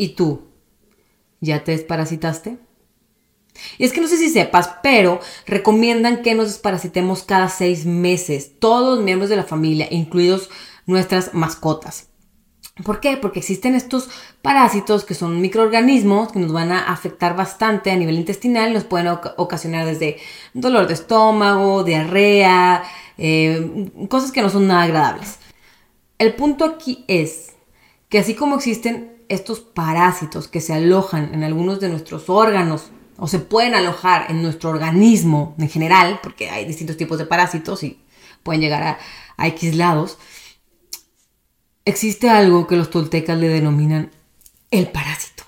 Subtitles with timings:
[0.00, 0.48] ¿Y tú?
[1.42, 2.56] ¿Ya te desparasitaste?
[3.76, 8.58] Y es que no sé si sepas, pero recomiendan que nos desparasitemos cada seis meses,
[8.58, 10.48] todos los miembros de la familia, incluidos
[10.86, 12.08] nuestras mascotas.
[12.82, 13.18] ¿Por qué?
[13.18, 14.08] Porque existen estos
[14.40, 18.84] parásitos que son microorganismos que nos van a afectar bastante a nivel intestinal y nos
[18.84, 20.16] pueden ocasionar desde
[20.54, 22.84] dolor de estómago, diarrea,
[23.18, 25.36] eh, cosas que no son nada agradables.
[26.16, 27.52] El punto aquí es
[28.08, 33.28] que así como existen estos parásitos que se alojan en algunos de nuestros órganos o
[33.28, 38.00] se pueden alojar en nuestro organismo en general, porque hay distintos tipos de parásitos y
[38.42, 38.98] pueden llegar a,
[39.36, 40.18] a X lados,
[41.84, 44.10] existe algo que los toltecas le denominan
[44.72, 45.44] el parásito.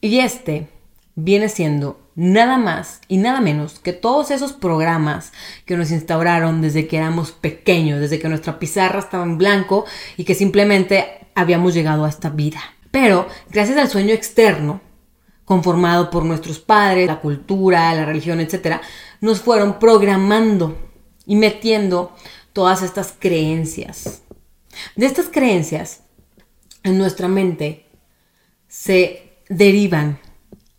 [0.00, 0.68] Y este
[1.14, 5.32] viene siendo nada más y nada menos que todos esos programas
[5.66, 9.84] que nos instauraron desde que éramos pequeños, desde que nuestra pizarra estaba en blanco
[10.16, 12.60] y que simplemente habíamos llegado a esta vida.
[12.90, 14.80] Pero gracias al sueño externo,
[15.44, 18.80] conformado por nuestros padres, la cultura, la religión, etc.,
[19.20, 20.76] nos fueron programando
[21.26, 22.14] y metiendo
[22.52, 24.22] todas estas creencias
[24.96, 26.02] de estas creencias,
[26.82, 27.86] en nuestra mente
[28.68, 30.18] se derivan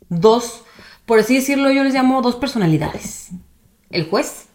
[0.09, 0.63] dos,
[1.05, 3.29] por así decirlo, yo les llamo dos personalidades.
[3.89, 4.47] El juez,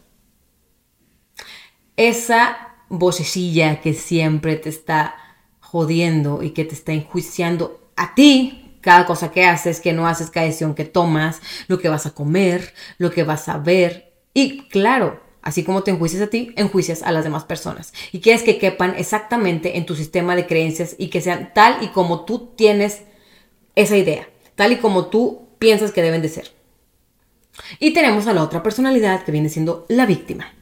[1.97, 5.17] esa vocecilla que siempre te está
[6.43, 10.47] y que te está enjuiciando a ti, cada cosa que haces, que no haces, cada
[10.47, 14.13] decisión que tomas, lo que vas a comer, lo que vas a ver.
[14.33, 17.95] Y claro, Así como te enjuicias a ti, enjuicias a las demás personas.
[18.11, 21.87] Y quieres que quepan exactamente en tu sistema de creencias y que sean tal y
[21.91, 23.03] como tú tienes
[23.77, 26.51] esa idea, tal y como tú piensas que deben de ser.
[27.79, 30.53] Y tenemos a la otra personalidad que viene siendo la víctima.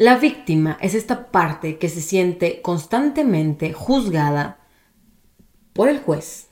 [0.00, 4.58] La víctima es esta parte que se siente constantemente juzgada
[5.74, 6.48] por el juez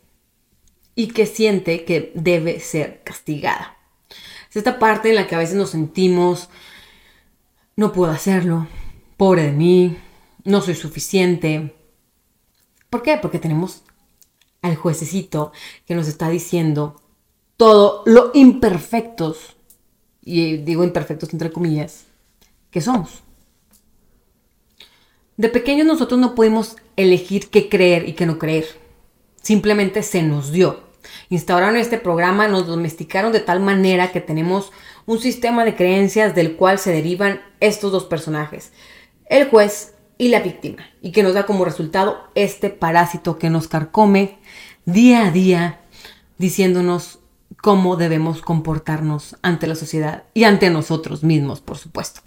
[0.95, 3.79] y que siente que debe ser castigada.
[4.51, 6.51] Es esta parte en la que a veces nos sentimos
[7.75, 8.67] no puedo hacerlo,
[9.17, 9.97] pobre de mí,
[10.45, 11.75] no soy suficiente.
[12.91, 13.17] ¿Por qué?
[13.17, 13.83] Porque tenemos
[14.61, 15.53] al juececito
[15.87, 17.01] que nos está diciendo
[17.57, 19.57] todo lo imperfectos,
[20.21, 22.05] y digo imperfectos entre comillas,
[22.71, 23.23] que somos.
[25.39, 28.67] De pequeños nosotros no pudimos elegir qué creer y qué no creer.
[29.41, 30.81] Simplemente se nos dio.
[31.31, 34.73] Instauraron este programa, nos domesticaron de tal manera que tenemos
[35.07, 38.73] un sistema de creencias del cual se derivan estos dos personajes,
[39.27, 43.69] el juez y la víctima, y que nos da como resultado este parásito que nos
[43.69, 44.39] carcome
[44.87, 45.81] día a día,
[46.39, 47.21] diciéndonos
[47.63, 52.23] cómo debemos comportarnos ante la sociedad y ante nosotros mismos, por supuesto.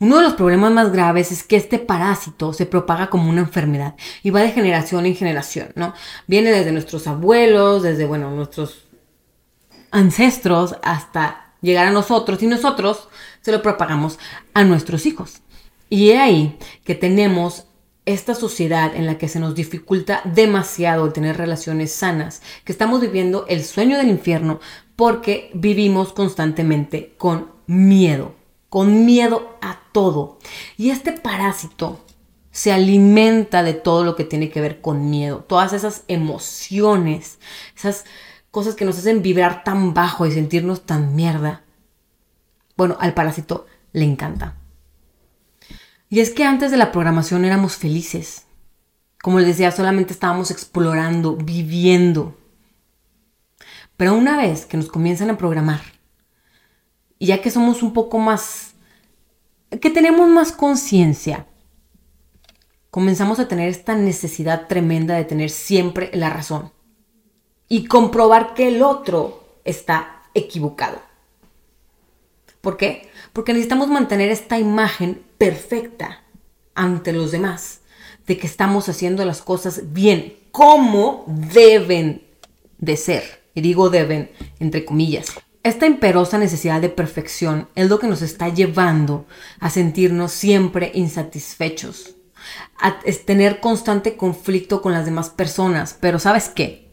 [0.00, 3.94] Uno de los problemas más graves es que este parásito se propaga como una enfermedad
[4.22, 5.94] y va de generación en generación, ¿no?
[6.26, 8.88] Viene desde nuestros abuelos, desde, bueno, nuestros
[9.90, 13.08] ancestros hasta llegar a nosotros y nosotros
[13.40, 14.18] se lo propagamos
[14.52, 15.40] a nuestros hijos.
[15.88, 17.66] Y es ahí que tenemos
[18.06, 23.00] esta sociedad en la que se nos dificulta demasiado el tener relaciones sanas, que estamos
[23.00, 24.60] viviendo el sueño del infierno
[24.96, 28.34] porque vivimos constantemente con miedo,
[28.74, 30.40] con miedo a todo.
[30.76, 32.04] Y este parásito
[32.50, 37.38] se alimenta de todo lo que tiene que ver con miedo, todas esas emociones,
[37.76, 38.04] esas
[38.50, 41.62] cosas que nos hacen vibrar tan bajo y sentirnos tan mierda.
[42.76, 44.56] Bueno, al parásito le encanta.
[46.08, 48.46] Y es que antes de la programación éramos felices.
[49.22, 52.36] Como les decía, solamente estábamos explorando, viviendo.
[53.96, 55.93] Pero una vez que nos comienzan a programar,
[57.24, 58.74] y ya que somos un poco más,
[59.80, 61.46] que tenemos más conciencia,
[62.90, 66.70] comenzamos a tener esta necesidad tremenda de tener siempre la razón
[67.66, 71.00] y comprobar que el otro está equivocado.
[72.60, 73.08] ¿Por qué?
[73.32, 76.24] Porque necesitamos mantener esta imagen perfecta
[76.74, 77.80] ante los demás
[78.26, 82.22] de que estamos haciendo las cosas bien, como deben
[82.76, 83.44] de ser.
[83.54, 85.32] Y digo deben entre comillas.
[85.64, 89.26] Esta imperosa necesidad de perfección es lo que nos está llevando
[89.58, 92.14] a sentirnos siempre insatisfechos,
[92.78, 96.84] a tener constante conflicto con las demás personas, pero ¿sabes qué?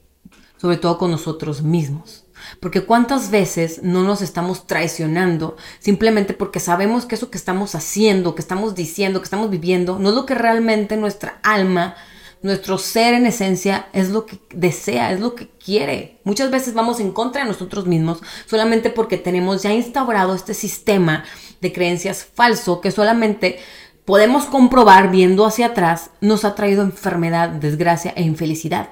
[0.62, 2.25] sobre todo con nosotros mismos.
[2.59, 8.35] Porque cuántas veces no nos estamos traicionando simplemente porque sabemos que eso que estamos haciendo,
[8.35, 11.95] que estamos diciendo, que estamos viviendo, no es lo que realmente nuestra alma,
[12.43, 16.19] nuestro ser en esencia es lo que desea, es lo que quiere.
[16.23, 21.23] Muchas veces vamos en contra de nosotros mismos solamente porque tenemos ya instaurado este sistema
[21.61, 23.59] de creencias falso que solamente
[24.05, 28.89] podemos comprobar viendo hacia atrás nos ha traído enfermedad, desgracia e infelicidad.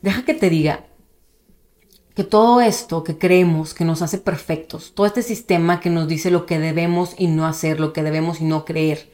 [0.00, 0.84] deja que te diga
[2.14, 6.30] que todo esto que creemos que nos hace perfectos, todo este sistema que nos dice
[6.30, 9.10] lo que debemos y no hacer, lo que debemos y no creer,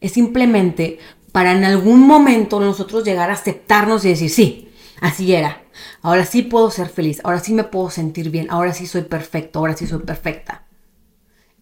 [0.00, 0.98] es simplemente
[1.32, 5.62] para en algún momento nosotros llegar a aceptarnos y decir, sí, así era,
[6.02, 9.58] ahora sí puedo ser feliz, ahora sí me puedo sentir bien, ahora sí soy perfecto,
[9.58, 10.66] ahora sí soy perfecta.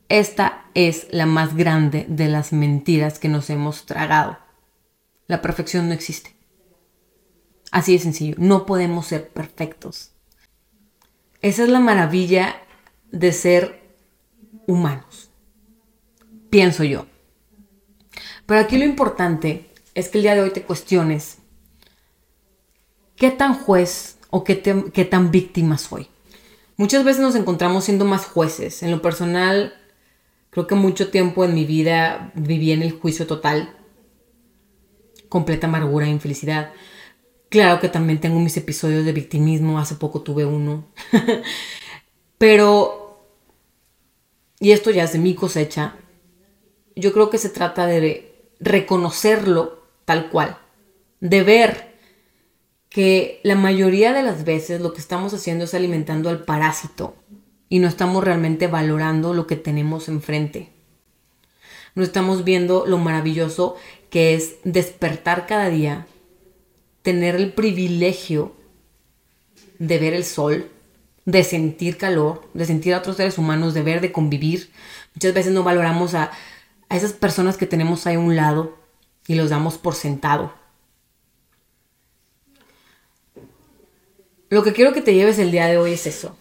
[0.09, 4.39] Esta es la más grande de las mentiras que nos hemos tragado.
[5.27, 6.35] La perfección no existe.
[7.71, 10.13] Así de sencillo, no podemos ser perfectos.
[11.43, 12.57] Esa es la maravilla
[13.13, 13.83] de ser
[14.67, 15.31] humanos,
[16.51, 17.07] pienso yo.
[18.49, 21.37] Pero aquí lo importante es que el día de hoy te cuestiones
[23.15, 24.63] qué tan juez o qué,
[24.95, 26.09] qué tan víctima soy.
[26.79, 28.83] Muchas veces nos encontramos siendo más jueces.
[28.83, 29.75] En lo personal,
[30.49, 33.77] creo que mucho tiempo en mi vida viví en el juicio total,
[35.29, 36.73] completa amargura e infelicidad.
[37.51, 40.87] Claro que también tengo mis episodios de victimismo, hace poco tuve uno.
[42.39, 43.27] Pero,
[44.59, 45.97] y esto ya es de mi cosecha,
[46.97, 48.28] yo creo que se trata de
[48.61, 50.59] reconocerlo tal cual,
[51.21, 51.89] de ver
[52.89, 57.15] que la mayoría de las veces lo que estamos haciendo es alimentando al parásito
[57.69, 60.71] y no estamos realmente valorando lo que tenemos enfrente.
[61.95, 63.77] No estamos viendo lo maravilloso
[64.11, 66.07] que es despertar cada día
[67.03, 68.55] tener el privilegio
[69.79, 70.69] de ver el sol,
[71.25, 74.71] de sentir calor, de sentir a otros seres humanos, de ver, de convivir.
[75.15, 76.31] Muchas veces no valoramos a,
[76.89, 78.79] a esas personas que tenemos ahí a un lado
[79.27, 80.53] y los damos por sentado.
[84.51, 86.37] Lo que quiero que te lleves el día de hoy es eso.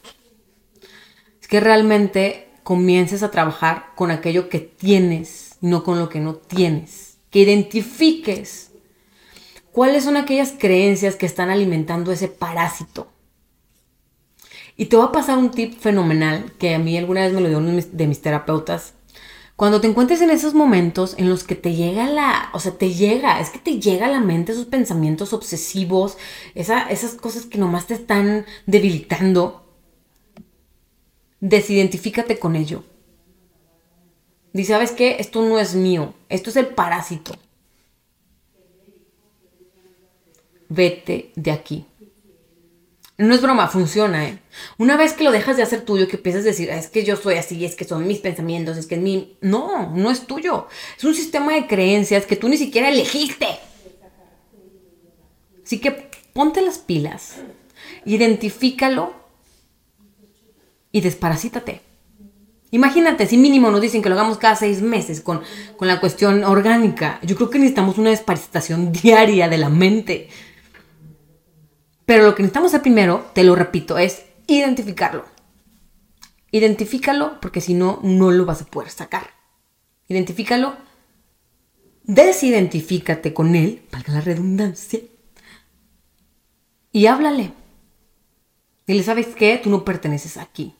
[1.42, 6.36] Es que realmente comiences a trabajar con aquello que tienes, no con lo que no
[6.36, 7.18] tienes.
[7.30, 8.68] Que identifiques
[9.78, 13.12] ¿Cuáles son aquellas creencias que están alimentando ese parásito?
[14.76, 17.48] Y te voy a pasar un tip fenomenal que a mí alguna vez me lo
[17.48, 18.96] dio uno de mis terapeutas.
[19.58, 22.94] Cuando te encuentres en esos momentos en los que te llega la, o sea, te
[22.94, 26.18] llega, es que te llega a la mente esos pensamientos obsesivos,
[26.56, 29.66] esas cosas que nomás te están debilitando,
[31.42, 32.86] desidentifícate con ello.
[34.54, 35.18] Dice, ¿sabes qué?
[35.20, 37.36] Esto no es mío, esto es el parásito.
[40.70, 41.86] vete de aquí.
[43.18, 44.40] No es broma, funciona, ¿eh?
[44.78, 47.16] Una vez que lo dejas de hacer tuyo, que empiezas a decir, es que yo
[47.16, 49.38] soy así, es que son mis pensamientos, es que es mi...
[49.42, 50.68] No, no es tuyo.
[50.96, 53.48] Es un sistema de creencias que tú ni siquiera elegiste.
[55.66, 57.38] Así que ponte las pilas,
[58.06, 59.14] identifícalo
[60.92, 61.82] y desparasítate.
[62.70, 65.42] Imagínate, si mínimo nos dicen que lo hagamos cada seis meses con,
[65.78, 67.20] con la cuestión orgánica.
[67.24, 70.30] Yo creo que necesitamos una desparasitación diaria de la mente.
[72.08, 75.26] Pero lo que necesitamos hacer primero, te lo repito, es identificarlo.
[76.52, 79.32] Identifícalo porque si no, no lo vas a poder sacar.
[80.08, 80.78] Identifícalo.
[82.04, 85.02] Desidentifícate con él, valga la redundancia.
[86.94, 87.52] Y háblale.
[88.88, 89.60] Dile, ¿sabes qué?
[89.62, 90.74] Tú no perteneces aquí.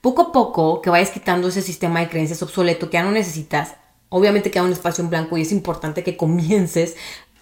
[0.00, 3.74] Poco a poco que vayas quitando ese sistema de creencias obsoleto que ya no necesitas,
[4.08, 6.96] obviamente queda un espacio en blanco y es importante que comiences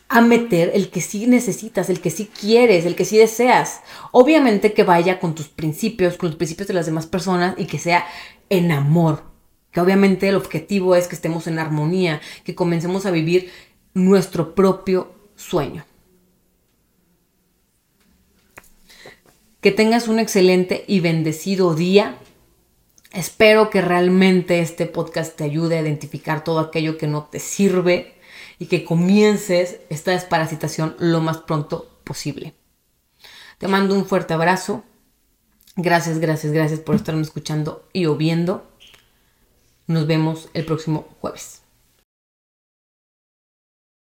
[0.08, 3.80] a meter el que sí necesitas, el que sí quieres, el que sí deseas.
[4.12, 7.78] Obviamente que vaya con tus principios, con los principios de las demás personas y que
[7.78, 8.06] sea
[8.50, 9.24] en amor.
[9.70, 13.50] Que obviamente el objetivo es que estemos en armonía, que comencemos a vivir
[13.94, 15.84] nuestro propio sueño.
[19.60, 22.18] Que tengas un excelente y bendecido día.
[23.12, 28.13] Espero que realmente este podcast te ayude a identificar todo aquello que no te sirve
[28.58, 32.54] y que comiences esta desparasitación lo más pronto posible.
[33.58, 34.84] Te mando un fuerte abrazo.
[35.76, 38.70] Gracias, gracias, gracias por estarme escuchando y o viendo.
[39.86, 41.63] Nos vemos el próximo jueves.